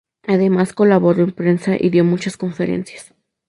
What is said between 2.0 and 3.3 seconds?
muchas conferencias.